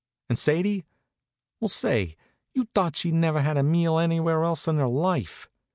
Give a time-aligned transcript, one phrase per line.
[0.29, 0.83] And Sadie?
[1.59, 2.15] Well, say,
[2.55, 5.47] you'd thought she'd never had a meal anywhere else in her life.